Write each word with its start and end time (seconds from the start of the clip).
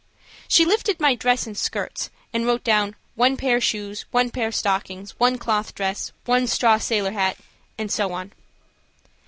She 0.47 0.65
lifted 0.65 0.99
my 0.99 1.13
dress 1.13 1.45
and 1.45 1.55
skirts 1.55 2.09
and 2.33 2.47
wrote 2.47 2.63
down 2.63 2.95
one 3.13 3.37
pair 3.37 3.61
shoes, 3.61 4.05
one 4.09 4.31
pair 4.31 4.51
stockings, 4.51 5.11
one 5.19 5.37
cloth 5.37 5.75
dress, 5.75 6.11
one 6.25 6.47
straw 6.47 6.79
sailor 6.79 7.11
hat, 7.11 7.37
and 7.77 7.91
so 7.91 8.11
on. 8.11 8.31